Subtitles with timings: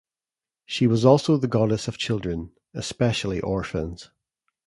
[0.65, 4.09] She was also the goddess of children, especially orphans.